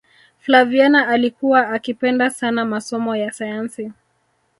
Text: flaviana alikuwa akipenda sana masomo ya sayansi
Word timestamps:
flaviana 0.39 1.07
alikuwa 1.07 1.69
akipenda 1.69 2.29
sana 2.29 2.65
masomo 2.65 3.15
ya 3.15 3.31
sayansi 3.31 3.91